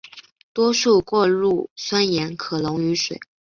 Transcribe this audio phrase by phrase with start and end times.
[0.51, 3.19] 多数过氯酸盐可溶于水。